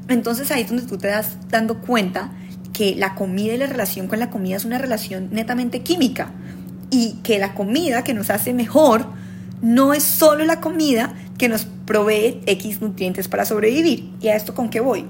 Entonces 0.08 0.50
ahí 0.52 0.62
es 0.62 0.70
donde 0.70 0.86
tú 0.86 0.98
te 0.98 1.08
das 1.08 1.38
dando 1.50 1.82
cuenta 1.82 2.32
que 2.72 2.96
la 2.96 3.16
comida 3.16 3.54
y 3.54 3.58
la 3.58 3.68
relación 3.68 4.08
con 4.08 4.20
la 4.20 4.30
comida 4.30 4.56
es 4.56 4.66
una 4.66 4.78
relación 4.78 5.30
netamente 5.32 5.82
química 5.82 6.32
y 6.90 7.20
que 7.24 7.38
la 7.38 7.54
comida 7.54 8.04
que 8.06 8.14
nos 8.14 8.30
hace 8.30 8.54
mejor 8.54 9.08
no 9.62 9.94
es 9.94 10.04
solo 10.04 10.46
la 10.46 10.62
comida 10.62 11.14
que 11.38 11.50
nos 11.50 11.66
provee 11.86 12.42
X 12.46 12.82
nutrientes 12.82 13.28
para 13.28 13.46
sobrevivir. 13.46 14.12
¿Y 14.22 14.30
a 14.30 14.36
esto 14.36 14.54
con 14.54 14.70
qué 14.70 14.80
voy? 14.80 15.06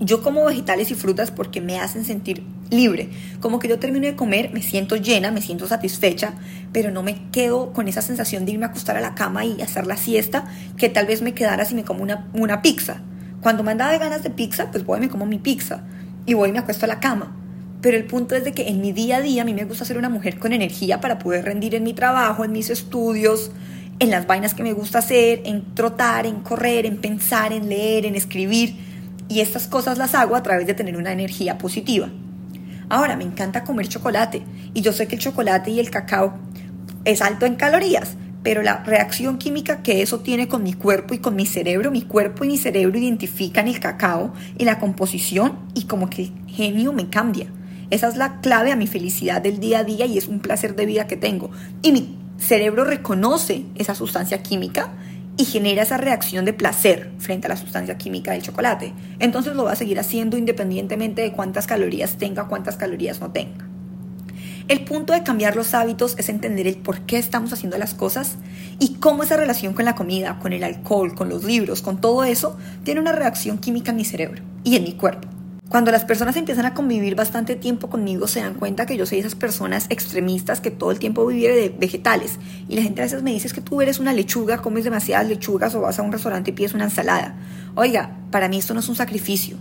Yo 0.00 0.22
como 0.22 0.44
vegetales 0.44 0.90
y 0.90 0.94
frutas 0.94 1.30
porque 1.30 1.60
me 1.60 1.78
hacen 1.78 2.04
sentir 2.04 2.42
libre. 2.70 3.10
Como 3.40 3.58
que 3.58 3.68
yo 3.68 3.78
termino 3.78 4.06
de 4.06 4.16
comer, 4.16 4.50
me 4.52 4.62
siento 4.62 4.96
llena, 4.96 5.30
me 5.30 5.42
siento 5.42 5.68
satisfecha, 5.68 6.34
pero 6.72 6.90
no 6.90 7.02
me 7.02 7.30
quedo 7.30 7.72
con 7.72 7.86
esa 7.86 8.02
sensación 8.02 8.44
de 8.44 8.52
irme 8.52 8.64
a 8.64 8.68
acostar 8.68 8.96
a 8.96 9.00
la 9.00 9.14
cama 9.14 9.44
y 9.44 9.60
hacer 9.62 9.86
la 9.86 9.96
siesta 9.96 10.46
que 10.76 10.88
tal 10.88 11.06
vez 11.06 11.22
me 11.22 11.34
quedara 11.34 11.64
si 11.64 11.74
me 11.74 11.84
como 11.84 12.02
una, 12.02 12.28
una 12.32 12.62
pizza. 12.62 13.02
Cuando 13.40 13.62
me 13.62 13.72
andaba 13.72 13.92
de 13.92 13.98
ganas 13.98 14.22
de 14.22 14.30
pizza, 14.30 14.70
pues 14.70 14.84
voy 14.84 14.98
y 14.98 15.00
me 15.02 15.08
como 15.08 15.26
mi 15.26 15.38
pizza 15.38 15.84
y 16.26 16.34
voy 16.34 16.48
y 16.48 16.52
me 16.52 16.58
acuesto 16.58 16.86
a 16.86 16.88
la 16.88 17.00
cama. 17.00 17.36
Pero 17.80 17.96
el 17.96 18.04
punto 18.04 18.36
es 18.36 18.44
de 18.44 18.52
que 18.52 18.68
en 18.68 18.80
mi 18.80 18.92
día 18.92 19.16
a 19.16 19.20
día 19.20 19.42
a 19.42 19.44
mí 19.44 19.54
me 19.54 19.64
gusta 19.64 19.84
ser 19.84 19.98
una 19.98 20.08
mujer 20.08 20.38
con 20.38 20.52
energía 20.52 21.00
para 21.00 21.18
poder 21.18 21.44
rendir 21.44 21.74
en 21.74 21.82
mi 21.82 21.94
trabajo, 21.94 22.44
en 22.44 22.52
mis 22.52 22.70
estudios, 22.70 23.50
en 24.02 24.10
las 24.10 24.26
vainas 24.26 24.52
que 24.52 24.64
me 24.64 24.72
gusta 24.72 24.98
hacer, 24.98 25.42
en 25.44 25.76
trotar, 25.76 26.26
en 26.26 26.40
correr, 26.40 26.86
en 26.86 26.96
pensar, 26.96 27.52
en 27.52 27.68
leer, 27.68 28.04
en 28.04 28.16
escribir. 28.16 28.74
Y 29.28 29.38
estas 29.38 29.68
cosas 29.68 29.96
las 29.96 30.16
hago 30.16 30.34
a 30.34 30.42
través 30.42 30.66
de 30.66 30.74
tener 30.74 30.96
una 30.96 31.12
energía 31.12 31.56
positiva. 31.56 32.10
Ahora, 32.88 33.14
me 33.14 33.22
encanta 33.22 33.62
comer 33.62 33.86
chocolate 33.86 34.42
y 34.74 34.80
yo 34.80 34.92
sé 34.92 35.06
que 35.06 35.14
el 35.14 35.20
chocolate 35.20 35.70
y 35.70 35.78
el 35.78 35.90
cacao 35.90 36.34
es 37.04 37.22
alto 37.22 37.46
en 37.46 37.54
calorías, 37.54 38.16
pero 38.42 38.62
la 38.62 38.82
reacción 38.82 39.38
química 39.38 39.84
que 39.84 40.02
eso 40.02 40.18
tiene 40.18 40.48
con 40.48 40.64
mi 40.64 40.72
cuerpo 40.72 41.14
y 41.14 41.18
con 41.18 41.36
mi 41.36 41.46
cerebro, 41.46 41.92
mi 41.92 42.02
cuerpo 42.02 42.42
y 42.44 42.48
mi 42.48 42.58
cerebro 42.58 42.98
identifican 42.98 43.68
el 43.68 43.78
cacao 43.78 44.34
y 44.58 44.64
la 44.64 44.80
composición 44.80 45.60
y 45.74 45.84
como 45.84 46.10
que 46.10 46.22
el 46.22 46.32
genio 46.48 46.92
me 46.92 47.08
cambia. 47.08 47.46
Esa 47.90 48.08
es 48.08 48.16
la 48.16 48.40
clave 48.40 48.72
a 48.72 48.76
mi 48.76 48.88
felicidad 48.88 49.40
del 49.40 49.60
día 49.60 49.78
a 49.78 49.84
día 49.84 50.06
y 50.06 50.18
es 50.18 50.26
un 50.26 50.40
placer 50.40 50.74
de 50.74 50.86
vida 50.86 51.06
que 51.06 51.16
tengo. 51.16 51.50
Y 51.82 51.92
mi 51.92 52.21
cerebro 52.42 52.84
reconoce 52.84 53.64
esa 53.76 53.94
sustancia 53.94 54.42
química 54.42 54.92
y 55.36 55.44
genera 55.44 55.82
esa 55.82 55.96
reacción 55.96 56.44
de 56.44 56.52
placer 56.52 57.10
frente 57.18 57.46
a 57.46 57.50
la 57.50 57.56
sustancia 57.56 57.96
química 57.96 58.32
del 58.32 58.42
chocolate. 58.42 58.92
Entonces 59.18 59.54
lo 59.54 59.64
va 59.64 59.72
a 59.72 59.76
seguir 59.76 59.98
haciendo 59.98 60.36
independientemente 60.36 61.22
de 61.22 61.32
cuántas 61.32 61.66
calorías 61.66 62.18
tenga, 62.18 62.48
cuántas 62.48 62.76
calorías 62.76 63.20
no 63.20 63.30
tenga. 63.30 63.68
El 64.68 64.84
punto 64.84 65.12
de 65.12 65.22
cambiar 65.22 65.56
los 65.56 65.74
hábitos 65.74 66.14
es 66.18 66.28
entender 66.28 66.66
el 66.66 66.76
por 66.76 67.00
qué 67.00 67.18
estamos 67.18 67.52
haciendo 67.52 67.78
las 67.78 67.94
cosas 67.94 68.36
y 68.78 68.94
cómo 68.94 69.22
esa 69.22 69.36
relación 69.36 69.74
con 69.74 69.84
la 69.84 69.94
comida, 69.94 70.38
con 70.38 70.52
el 70.52 70.64
alcohol, 70.64 71.14
con 71.14 71.28
los 71.28 71.44
libros, 71.44 71.82
con 71.82 72.00
todo 72.00 72.24
eso, 72.24 72.56
tiene 72.84 73.00
una 73.00 73.12
reacción 73.12 73.58
química 73.58 73.90
en 73.90 73.96
mi 73.96 74.04
cerebro 74.04 74.42
y 74.62 74.76
en 74.76 74.84
mi 74.84 74.92
cuerpo. 74.92 75.31
Cuando 75.72 75.90
las 75.90 76.04
personas 76.04 76.36
empiezan 76.36 76.66
a 76.66 76.74
convivir 76.74 77.14
bastante 77.14 77.56
tiempo 77.56 77.88
conmigo, 77.88 78.28
se 78.28 78.40
dan 78.40 78.52
cuenta 78.52 78.84
que 78.84 78.98
yo 78.98 79.06
soy 79.06 79.20
esas 79.20 79.34
personas 79.34 79.86
extremistas 79.88 80.60
que 80.60 80.70
todo 80.70 80.90
el 80.90 80.98
tiempo 80.98 81.24
vive 81.24 81.56
de 81.56 81.70
vegetales. 81.70 82.38
Y 82.68 82.76
la 82.76 82.82
gente 82.82 83.00
a 83.00 83.04
veces 83.04 83.22
me 83.22 83.32
dice 83.32 83.48
que 83.48 83.62
tú 83.62 83.80
eres 83.80 83.98
una 83.98 84.12
lechuga, 84.12 84.58
comes 84.58 84.84
demasiadas 84.84 85.26
lechugas 85.26 85.74
o 85.74 85.80
vas 85.80 85.98
a 85.98 86.02
un 86.02 86.12
restaurante 86.12 86.50
y 86.50 86.52
pides 86.52 86.74
una 86.74 86.84
ensalada. 86.84 87.36
Oiga, 87.74 88.18
para 88.30 88.50
mí 88.50 88.58
esto 88.58 88.74
no 88.74 88.80
es 88.80 88.88
un 88.90 88.96
sacrificio. 88.96 89.56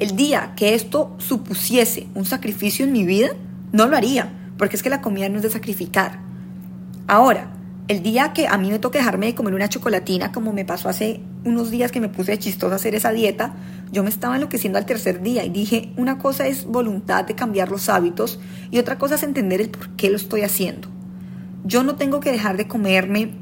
El 0.00 0.16
día 0.16 0.52
que 0.56 0.74
esto 0.74 1.14
supusiese 1.18 2.08
un 2.16 2.24
sacrificio 2.24 2.84
en 2.84 2.90
mi 2.90 3.06
vida, 3.06 3.28
no 3.70 3.86
lo 3.86 3.96
haría 3.96 4.32
porque 4.58 4.74
es 4.74 4.82
que 4.82 4.90
la 4.90 5.00
comida 5.00 5.28
no 5.28 5.36
es 5.36 5.44
de 5.44 5.50
sacrificar. 5.50 6.18
Ahora, 7.06 7.52
el 7.86 8.02
día 8.02 8.32
que 8.32 8.48
a 8.48 8.58
mí 8.58 8.68
me 8.68 8.80
toca 8.80 8.98
dejarme 8.98 9.26
de 9.26 9.36
comer 9.36 9.54
una 9.54 9.68
chocolatina, 9.68 10.32
como 10.32 10.52
me 10.52 10.64
pasó 10.64 10.88
hace 10.88 11.20
unos 11.44 11.70
días 11.70 11.92
que 11.92 12.00
me 12.00 12.08
puse 12.08 12.36
chistosa 12.36 12.74
a 12.74 12.76
hacer 12.76 12.96
esa 12.96 13.12
dieta, 13.12 13.54
yo 13.92 14.02
me 14.02 14.08
estaba 14.08 14.36
enloqueciendo 14.36 14.78
al 14.78 14.86
tercer 14.86 15.22
día 15.22 15.44
y 15.44 15.50
dije, 15.50 15.92
una 15.98 16.18
cosa 16.18 16.46
es 16.46 16.64
voluntad 16.64 17.26
de 17.26 17.34
cambiar 17.34 17.70
los 17.70 17.90
hábitos 17.90 18.40
y 18.70 18.78
otra 18.78 18.96
cosa 18.96 19.16
es 19.16 19.22
entender 19.22 19.60
el 19.60 19.68
por 19.68 19.90
qué 19.90 20.08
lo 20.08 20.16
estoy 20.16 20.40
haciendo. 20.40 20.88
Yo 21.64 21.82
no 21.82 21.94
tengo 21.96 22.18
que 22.18 22.32
dejar 22.32 22.56
de 22.56 22.66
comerme, 22.66 23.34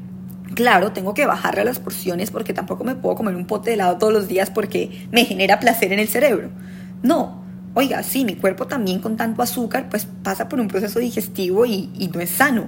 claro, 0.53 0.91
tengo 0.91 1.13
que 1.13 1.25
bajarle 1.25 1.61
a 1.61 1.63
las 1.63 1.79
porciones 1.79 2.31
porque 2.31 2.53
tampoco 2.53 2.83
me 2.83 2.95
puedo 2.95 3.15
comer 3.15 3.35
un 3.35 3.47
pote 3.47 3.69
de 3.69 3.75
helado 3.75 3.97
todos 3.97 4.11
los 4.11 4.27
días 4.27 4.49
porque 4.49 5.07
me 5.09 5.23
genera 5.23 5.61
placer 5.61 5.93
en 5.93 5.99
el 5.99 6.09
cerebro. 6.09 6.49
No, 7.01 7.45
oiga, 7.73 8.03
sí, 8.03 8.25
mi 8.25 8.35
cuerpo 8.35 8.67
también 8.67 8.99
con 8.99 9.15
tanto 9.15 9.41
azúcar 9.41 9.87
pues 9.89 10.05
pasa 10.21 10.49
por 10.49 10.59
un 10.59 10.67
proceso 10.67 10.99
digestivo 10.99 11.65
y, 11.65 12.11
no 12.13 12.19
es 12.19 12.29
sano. 12.29 12.67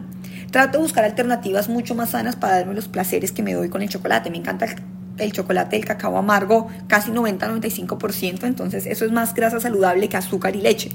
Trato 0.51 0.77
de 0.77 0.83
buscar 0.83 1.03
alternativas 1.03 1.67
mucho 1.67 1.95
más 1.95 2.11
sanas 2.11 2.37
para 2.37 2.59
darme 2.59 2.75
los 2.75 2.87
placeres 2.87 3.33
que 3.33 3.43
me 3.43 3.53
doy 3.53 3.67
con 3.67 3.81
el 3.81 3.89
chocolate. 3.89 4.29
Me 4.29 4.37
encanta 4.37 4.67
el, 5.17 5.31
chocolate, 5.31 5.75
el 5.75 5.85
cacao 5.85 6.17
amargo, 6.17 6.67
casi 6.87 7.11
90-95%, 7.11 8.43
entonces 8.45 8.85
eso 8.85 9.05
es 9.05 9.11
más 9.11 9.33
grasa 9.33 9.59
saludable 9.59 10.09
que 10.09 10.17
azúcar 10.17 10.55
y 10.55 10.61
leche. 10.61 10.89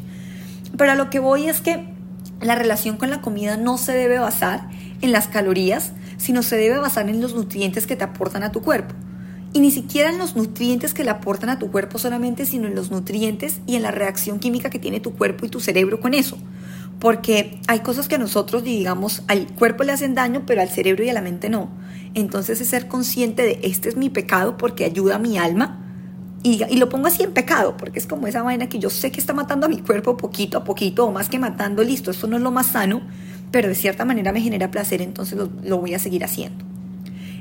Pero 0.77 0.93
a 0.93 0.95
lo 0.95 1.11
que 1.11 1.19
voy 1.19 1.49
es 1.49 1.61
que 1.61 1.89
la 2.41 2.55
relación 2.55 2.97
con 2.97 3.11
la 3.11 3.21
comida 3.21 3.57
no 3.57 3.79
se 3.79 3.93
debe 3.93 4.19
basar 4.19 4.69
en 5.01 5.13
las 5.13 5.29
calorías, 5.29 5.93
sino 6.17 6.43
se 6.43 6.57
debe 6.57 6.79
basar 6.79 7.09
en 7.09 7.21
los 7.21 7.35
nutrientes 7.35 7.87
que 7.87 7.97
te 7.97 8.05
aportan 8.05 8.43
a 8.43 8.53
tu 8.53 8.63
cuerpo. 8.63 8.95
Y 9.53 9.61
ni 9.61 9.71
siquiera 9.71 10.11
en 10.11 10.19
los 10.19 10.37
nutrientes 10.37 10.93
que 10.93 11.05
le 11.05 11.11
aportan 11.11 11.49
a 11.49 11.59
tu 11.59 11.71
cuerpo 11.71 11.99
solamente, 11.99 12.45
sino 12.45 12.67
en 12.69 12.75
los 12.75 12.91
nutrientes 12.91 13.61
y 13.67 13.77
en 13.77 13.83
la 13.83 13.91
reacción 13.91 14.41
química 14.41 14.69
que 14.69 14.79
tiene 14.79 15.01
tu 15.01 15.15
cuerpo 15.15 15.47
y 15.47 15.49
tu 15.49 15.61
cerebro 15.61 16.01
con 16.01 16.13
eso. 16.13 16.37
Porque 17.01 17.59
hay 17.67 17.81
cosas 17.81 18.09
que 18.09 18.17
a 18.17 18.19
nosotros, 18.19 18.63
digamos, 18.63 19.23
al 19.27 19.47
cuerpo 19.47 19.85
le 19.85 19.93
hacen 19.93 20.15
daño, 20.15 20.43
pero 20.47 20.61
al 20.61 20.69
cerebro 20.69 21.05
y 21.05 21.09
a 21.09 21.15
la 21.15 21.23
mente 21.23 21.49
no. 21.49 21.71
Entonces 22.15 22.61
es 22.61 22.69
ser 22.69 22.89
consciente 22.89 23.43
de 23.43 23.61
este 23.63 23.89
es 23.89 23.97
mi 23.97 24.11
pecado 24.11 24.57
porque 24.57 24.85
ayuda 24.85 25.17
a 25.17 25.19
mi 25.19 25.39
alma. 25.39 25.85
Y, 26.43 26.59
lo 26.77 26.89
pongo 26.89 27.09
así 27.09 27.25
en 27.25 27.33
pecado, 27.33 27.77
porque 27.77 27.99
es 27.99 28.07
como 28.07 28.29
esa 28.29 28.43
vaina 28.43 28.69
que 28.69 28.79
yo 28.79 28.91
sé 28.91 29.11
que 29.11 29.19
está 29.19 29.35
matando 29.35 29.67
a 29.67 29.69
mi 29.69 29.79
cuerpo 29.79 30.17
poquito 30.17 30.59
a 30.59 30.65
poquito, 30.65 31.05
o 31.05 31.11
más 31.11 31.29
que 31.29 31.39
matando, 31.39 31.83
listo, 31.83 32.13
esto 32.13 32.29
no 32.29 32.37
es 32.37 32.43
lo 32.43 32.53
más 32.53 32.69
sano, 32.69 33.03
pero 33.51 33.69
de 33.69 33.75
cierta 33.75 34.05
manera 34.05 34.33
me 34.33 34.41
genera 34.41 34.71
placer, 34.71 35.03
entonces 35.03 35.37
lo, 35.37 35.51
lo 35.65 35.79
voy 35.79 35.95
a 35.95 35.99
seguir 35.99 36.25
haciendo. 36.25 36.65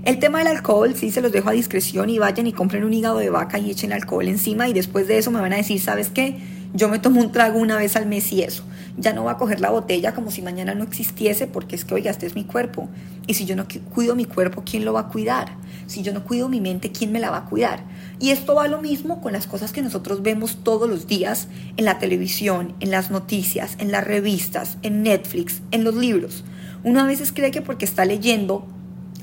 El 0.03 0.17
tema 0.17 0.39
del 0.39 0.47
alcohol 0.47 0.95
sí 0.95 1.11
se 1.11 1.21
los 1.21 1.31
dejo 1.31 1.49
a 1.49 1.51
discreción 1.51 2.09
y 2.09 2.17
vayan 2.17 2.47
y 2.47 2.53
compren 2.53 2.83
un 2.83 2.93
hígado 2.93 3.19
de 3.19 3.29
vaca 3.29 3.59
y 3.59 3.69
echen 3.69 3.93
alcohol 3.93 4.27
encima 4.27 4.67
y 4.67 4.73
después 4.73 5.07
de 5.07 5.17
eso 5.19 5.29
me 5.31 5.41
van 5.41 5.53
a 5.53 5.57
decir, 5.57 5.79
¿sabes 5.79 6.09
qué? 6.09 6.37
Yo 6.77 6.89
me 6.89 6.99
tomo 6.99 7.21
un 7.21 7.31
trago 7.31 7.57
una 7.57 7.75
vez 7.75 7.95
al 7.95 8.05
mes 8.05 8.31
y 8.31 8.43
eso. 8.43 8.61
Ya 8.97 9.11
no 9.11 9.23
voy 9.23 9.31
a 9.31 9.37
coger 9.37 9.59
la 9.59 9.71
botella 9.71 10.13
como 10.13 10.29
si 10.29 10.43
mañana 10.43 10.75
no 10.75 10.83
existiese 10.83 11.47
porque 11.47 11.75
es 11.75 11.85
que, 11.85 11.95
oiga, 11.95 12.11
este 12.11 12.27
es 12.27 12.35
mi 12.35 12.43
cuerpo. 12.43 12.87
Y 13.25 13.33
si 13.33 13.45
yo 13.45 13.55
no 13.55 13.65
cuido 13.95 14.15
mi 14.15 14.25
cuerpo, 14.25 14.61
¿quién 14.63 14.85
lo 14.85 14.93
va 14.93 14.99
a 14.99 15.07
cuidar? 15.07 15.55
Si 15.87 16.03
yo 16.03 16.13
no 16.13 16.23
cuido 16.23 16.49
mi 16.49 16.61
mente, 16.61 16.91
¿quién 16.91 17.11
me 17.11 17.19
la 17.19 17.31
va 17.31 17.37
a 17.37 17.45
cuidar? 17.45 17.83
Y 18.19 18.29
esto 18.29 18.53
va 18.53 18.67
lo 18.67 18.79
mismo 18.79 19.21
con 19.21 19.33
las 19.33 19.47
cosas 19.47 19.71
que 19.71 19.81
nosotros 19.81 20.21
vemos 20.21 20.59
todos 20.63 20.87
los 20.87 21.07
días 21.07 21.47
en 21.77 21.85
la 21.85 21.97
televisión, 21.97 22.75
en 22.79 22.91
las 22.91 23.09
noticias, 23.09 23.75
en 23.79 23.91
las 23.91 24.03
revistas, 24.03 24.77
en 24.83 25.01
Netflix, 25.01 25.63
en 25.71 25.83
los 25.83 25.95
libros. 25.95 26.43
Uno 26.83 26.99
a 26.99 27.07
veces 27.07 27.31
cree 27.31 27.49
que 27.49 27.63
porque 27.63 27.85
está 27.85 28.05
leyendo 28.05 28.67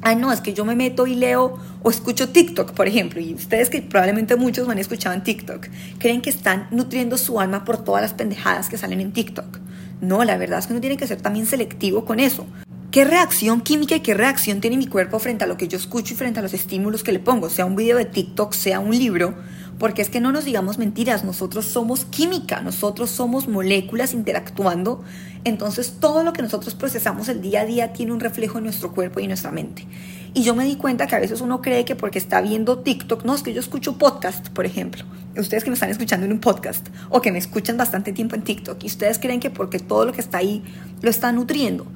ah, 0.04 0.14
no, 0.14 0.32
es 0.32 0.40
que 0.40 0.54
yo 0.54 0.64
me 0.64 0.76
meto 0.76 1.06
y 1.06 1.14
leo 1.14 1.58
o 1.82 1.90
escucho 1.90 2.28
TikTok, 2.28 2.73
por 2.73 2.87
ejemplo, 2.87 3.20
y 3.20 3.34
ustedes 3.34 3.70
que 3.70 3.82
probablemente 3.82 4.37
muchos 4.37 4.66
me 4.66 4.73
han 4.73 4.78
escuchado 4.78 5.14
en 5.14 5.23
TikTok, 5.23 5.66
creen 5.99 6.23
que 6.23 6.30
están 6.30 6.68
nutriendo 6.70 7.18
su 7.18 7.40
alma 7.40 7.64
por 7.64 7.82
todas 7.82 8.02
las 8.02 8.14
pendejadas 8.14 8.68
que 8.68 8.78
salen 8.78 9.00
en 9.00 9.12
TikTok. 9.12 9.58
No, 10.00 10.23
la 10.25 10.37
verdad 10.37 10.58
es 10.58 10.66
que 10.66 10.73
uno 10.73 10.80
tiene 10.80 10.96
que 10.96 11.06
ser 11.06 11.20
también 11.20 11.46
selectivo 11.46 12.04
con 12.04 12.20
eso. 12.20 12.46
¿Qué 12.90 13.04
reacción 13.04 13.61
química 13.61 13.96
y 13.96 14.00
qué 14.00 14.14
reacción 14.14 14.61
tiene 14.61 14.76
mi 14.76 14.87
cuerpo 14.87 15.18
frente 15.18 15.42
a 15.42 15.46
lo 15.49 15.56
que 15.56 15.66
yo 15.66 15.76
escucho 15.76 16.14
y 16.14 16.16
frente 16.16 16.38
a 16.38 16.42
los 16.42 16.54
estímulos 16.54 17.02
que 17.02 17.11
le 17.11 17.18
pongo? 17.18 17.50
Sea 17.50 17.64
un 17.64 17.75
video 17.75 17.96
de 17.96 18.04
TikTok, 18.04 18.52
sea 18.52 18.78
un 18.78 18.96
libro, 18.96 19.34
porque 19.78 20.02
es 20.02 20.09
que 20.09 20.21
no 20.21 20.33
nos 20.33 20.45
digamos 20.45 20.78
mentiras, 20.78 21.25
nosotros 21.25 21.64
somos 21.64 22.04
química, 22.04 22.61
nosotros 22.61 23.11
somos 23.11 23.49
moléculas 23.49 24.14
interactuando, 24.14 25.02
entonces 25.45 25.97
todo 26.00 26.23
lo 26.23 26.33
que 26.33 26.43
nosotros 26.43 26.75
procesamos 26.75 27.28
el 27.28 27.40
día 27.40 27.62
a 27.62 27.64
día 27.64 27.93
tiene 27.93 28.12
un 28.12 28.21
reflejo 28.21 28.59
en 28.59 28.64
nuestro 28.64 28.93
cuerpo 28.93 29.21
y 29.21 29.25
en 29.25 29.31
nuestra 29.31 29.50
mente. 29.50 29.87
Y 30.33 30.43
yo 30.43 30.54
me 30.54 30.64
di 30.64 30.76
cuenta 30.76 31.07
que 31.07 31.14
a 31.14 31.21
veces 31.21 31.40
uno 31.40 31.61
cree 31.61 31.85
que 31.85 31.95
porque 31.97 32.19
está 32.19 32.40
viendo 32.40 32.81
TikTok, 32.81 33.25
no, 33.25 33.35
es 33.35 33.43
que 33.43 33.52
yo 33.52 33.61
escucho 33.61 33.99
podcast, 33.99 34.49
por 34.49 34.66
ejemplo, 34.66 35.04
ustedes 35.37 35.64
que 35.64 35.71
me 35.71 35.75
están 35.75 35.90
escuchando 35.90 36.26
en 36.26 36.33
un 36.33 36.40
podcast 36.40 36.88
o 37.09 37.21
que 37.21 37.31
me 37.31 37.38
escuchan 37.38 37.76
bastante 37.76 38.12
tiempo 38.12 38.35
en 38.35 38.43
TikTok 38.43 38.83
y 38.83 38.87
ustedes 38.87 39.19
creen 39.19 39.40
que 39.40 39.50
porque 39.50 39.78
todo 39.78 40.04
lo 40.07 40.12
que 40.12 40.21
está 40.21 40.38
ahí 40.38 40.62
lo 41.02 41.11
está 41.11 41.31
nutriendo, 41.33 41.87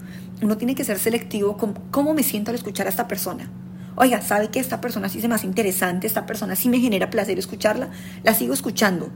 uno 0.43 0.57
tiene 0.57 0.75
que 0.75 0.85
ser 0.85 0.99
selectivo 0.99 1.57
con 1.57 1.75
cómo 1.91 2.15
me 2.15 2.23
siento 2.23 2.51
al 2.51 2.57
escuchar 2.57 2.87
a 2.87 2.91
esta 2.91 3.09
persona 3.09 3.51
oiga, 3.99 4.23
¿sabe 4.23 4.49
que 4.49 4.61
esta 4.61 4.81
persona 4.81 5.09
sí 5.09 5.21
se 5.21 5.29
me 5.29 5.35
hace 5.35 5.47
interesante, 5.47 6.07
esta 6.07 6.25
persona 6.25 6.57
sí 6.57 6.69
me 6.69 6.79
genera 6.79 7.11
placer 7.11 7.39
escucharla? 7.39 7.89
La 8.23 8.33
sigo 8.33 8.55
escuchando. 8.55 9.11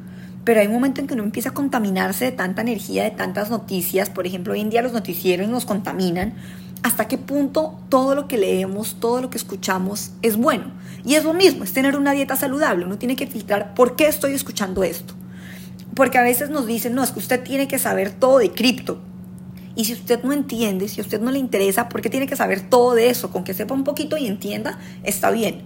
Pero 0.44 0.60
hay 0.60 0.66
un 0.66 0.72
momento 0.72 1.00
en 1.00 1.06
que 1.06 1.14
uno 1.14 1.22
empieza 1.22 1.50
a 1.50 1.54
contaminarse 1.54 2.24
de 2.24 2.32
tanta 2.32 2.62
energía, 2.62 3.04
de 3.04 3.12
tantas 3.12 3.48
noticias. 3.48 4.10
Por 4.10 4.26
ejemplo, 4.26 4.54
hoy 4.54 4.60
en 4.60 4.70
día 4.70 4.82
los 4.82 4.92
noticieros 4.92 5.48
nos 5.48 5.64
contaminan. 5.64 6.34
¿Hasta 6.82 7.06
qué 7.06 7.16
punto 7.16 7.78
todo 7.88 8.16
lo 8.16 8.26
que 8.26 8.38
leemos, 8.38 8.96
todo 8.98 9.22
lo 9.22 9.30
que 9.30 9.38
escuchamos 9.38 10.10
es 10.20 10.36
bueno? 10.36 10.64
Y 11.04 11.14
es 11.14 11.22
lo 11.22 11.32
mismo, 11.32 11.62
es 11.62 11.72
tener 11.72 11.96
una 11.96 12.10
dieta 12.10 12.34
saludable. 12.34 12.84
Uno 12.84 12.98
tiene 12.98 13.14
que 13.14 13.28
filtrar 13.28 13.74
por 13.74 13.94
qué 13.94 14.08
estoy 14.08 14.32
escuchando 14.34 14.82
esto. 14.82 15.14
Porque 15.94 16.18
a 16.18 16.22
veces 16.22 16.50
nos 16.50 16.66
dicen, 16.66 16.94
no, 16.96 17.04
es 17.04 17.12
que 17.12 17.20
usted 17.20 17.44
tiene 17.44 17.68
que 17.68 17.78
saber 17.78 18.10
todo 18.10 18.38
de 18.38 18.50
cripto. 18.50 19.00
Y 19.74 19.84
si 19.86 19.94
usted 19.94 20.22
no 20.22 20.32
entiende, 20.32 20.88
si 20.88 21.00
a 21.00 21.04
usted 21.04 21.20
no 21.20 21.30
le 21.30 21.38
interesa, 21.38 21.88
¿por 21.88 22.02
qué 22.02 22.10
tiene 22.10 22.26
que 22.26 22.36
saber 22.36 22.60
todo 22.60 22.94
de 22.94 23.10
eso? 23.10 23.30
Con 23.30 23.44
que 23.44 23.54
sepa 23.54 23.74
un 23.74 23.84
poquito 23.84 24.16
y 24.16 24.26
entienda, 24.26 24.78
está 25.02 25.30
bien. 25.30 25.62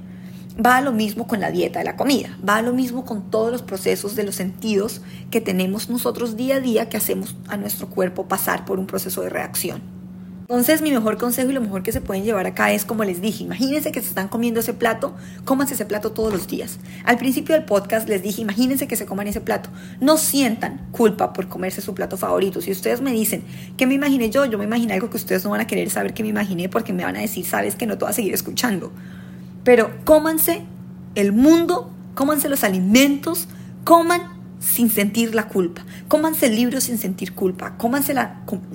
Va 0.64 0.78
a 0.78 0.80
lo 0.80 0.92
mismo 0.92 1.26
con 1.26 1.40
la 1.40 1.50
dieta 1.50 1.80
de 1.80 1.84
la 1.84 1.96
comida, 1.96 2.38
va 2.46 2.56
a 2.56 2.62
lo 2.62 2.72
mismo 2.72 3.04
con 3.04 3.30
todos 3.30 3.52
los 3.52 3.62
procesos 3.62 4.16
de 4.16 4.24
los 4.24 4.36
sentidos 4.36 5.02
que 5.30 5.42
tenemos 5.42 5.90
nosotros 5.90 6.36
día 6.36 6.56
a 6.56 6.60
día 6.60 6.88
que 6.88 6.96
hacemos 6.96 7.36
a 7.48 7.58
nuestro 7.58 7.88
cuerpo 7.88 8.26
pasar 8.26 8.64
por 8.64 8.78
un 8.78 8.86
proceso 8.86 9.20
de 9.20 9.28
reacción. 9.28 9.95
Entonces 10.48 10.80
mi 10.80 10.92
mejor 10.92 11.18
consejo 11.18 11.50
y 11.50 11.54
lo 11.54 11.60
mejor 11.60 11.82
que 11.82 11.90
se 11.90 12.00
pueden 12.00 12.22
llevar 12.22 12.46
acá 12.46 12.70
es 12.70 12.84
como 12.84 13.02
les 13.02 13.20
dije, 13.20 13.42
imagínense 13.42 13.90
que 13.90 14.00
se 14.00 14.06
están 14.06 14.28
comiendo 14.28 14.60
ese 14.60 14.74
plato, 14.74 15.16
cómanse 15.44 15.74
ese 15.74 15.86
plato 15.86 16.12
todos 16.12 16.32
los 16.32 16.46
días. 16.46 16.78
Al 17.04 17.18
principio 17.18 17.56
del 17.56 17.64
podcast 17.64 18.08
les 18.08 18.22
dije, 18.22 18.42
imagínense 18.42 18.86
que 18.86 18.94
se 18.94 19.06
coman 19.06 19.26
ese 19.26 19.40
plato, 19.40 19.70
no 20.00 20.16
sientan 20.16 20.86
culpa 20.92 21.32
por 21.32 21.48
comerse 21.48 21.80
su 21.80 21.94
plato 21.94 22.16
favorito. 22.16 22.60
Si 22.60 22.70
ustedes 22.70 23.00
me 23.00 23.10
dicen, 23.10 23.42
¿qué 23.76 23.88
me 23.88 23.94
imaginé 23.94 24.30
yo? 24.30 24.44
Yo 24.44 24.56
me 24.56 24.64
imaginé 24.64 24.92
algo 24.94 25.10
que 25.10 25.16
ustedes 25.16 25.42
no 25.42 25.50
van 25.50 25.62
a 25.62 25.66
querer 25.66 25.90
saber 25.90 26.14
que 26.14 26.22
me 26.22 26.28
imaginé 26.28 26.68
porque 26.68 26.92
me 26.92 27.02
van 27.02 27.16
a 27.16 27.20
decir, 27.22 27.44
sabes 27.44 27.74
que 27.74 27.88
no 27.88 27.98
te 27.98 28.04
voy 28.04 28.10
a 28.10 28.14
seguir 28.14 28.32
escuchando. 28.32 28.92
Pero 29.64 29.90
cómanse 30.04 30.62
el 31.16 31.32
mundo, 31.32 31.90
cómanse 32.14 32.48
los 32.48 32.62
alimentos, 32.62 33.48
coman 33.82 34.35
sin 34.60 34.90
sentir 34.90 35.34
la 35.34 35.48
culpa. 35.48 35.84
Cómanse 36.08 36.46
el 36.46 36.56
libro 36.56 36.80
sin 36.80 36.98
sentir 36.98 37.34
culpa. 37.34 37.76
Cómanse 37.76 38.14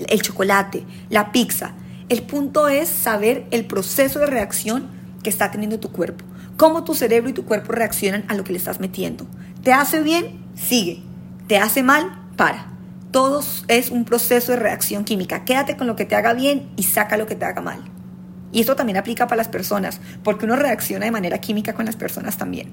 el 0.07 0.21
chocolate, 0.21 0.83
la 1.09 1.31
pizza. 1.31 1.73
El 2.09 2.23
punto 2.23 2.67
es 2.67 2.89
saber 2.89 3.45
el 3.51 3.65
proceso 3.65 4.19
de 4.19 4.27
reacción 4.27 4.87
que 5.23 5.29
está 5.29 5.51
teniendo 5.51 5.79
tu 5.79 5.91
cuerpo. 5.91 6.25
Cómo 6.57 6.83
tu 6.83 6.93
cerebro 6.93 7.29
y 7.29 7.33
tu 7.33 7.45
cuerpo 7.45 7.71
reaccionan 7.71 8.25
a 8.27 8.35
lo 8.35 8.43
que 8.43 8.51
le 8.51 8.57
estás 8.57 8.79
metiendo. 8.79 9.25
¿Te 9.63 9.73
hace 9.73 10.01
bien? 10.01 10.43
Sigue. 10.55 11.01
¿Te 11.47 11.57
hace 11.57 11.83
mal? 11.83 12.19
Para. 12.35 12.67
Todo 13.11 13.43
es 13.67 13.91
un 13.91 14.05
proceso 14.05 14.51
de 14.51 14.57
reacción 14.57 15.03
química. 15.03 15.43
Quédate 15.43 15.77
con 15.77 15.87
lo 15.87 15.95
que 15.95 16.05
te 16.05 16.15
haga 16.15 16.33
bien 16.33 16.69
y 16.77 16.83
saca 16.83 17.17
lo 17.17 17.25
que 17.25 17.35
te 17.35 17.45
haga 17.45 17.61
mal. 17.61 17.81
Y 18.51 18.61
esto 18.61 18.75
también 18.75 18.97
aplica 18.97 19.27
para 19.27 19.37
las 19.37 19.47
personas, 19.47 20.01
porque 20.23 20.45
uno 20.45 20.55
reacciona 20.55 21.05
de 21.05 21.11
manera 21.11 21.39
química 21.39 21.73
con 21.73 21.85
las 21.85 21.95
personas 21.95 22.37
también. 22.37 22.71